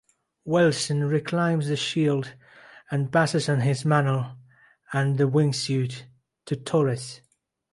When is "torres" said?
6.55-7.21